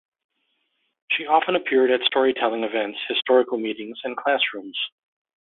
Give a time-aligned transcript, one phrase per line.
[1.11, 4.75] She often appeared at storytelling events, historical meetings and classrooms.